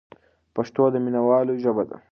پښتو 0.55 0.83
د 0.93 0.95
مینوالو 1.05 1.53
ژبه 1.63 1.83
ده. 1.89 1.97